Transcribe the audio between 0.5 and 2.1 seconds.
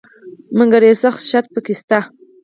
مګر یو سخت شرط پکې شته.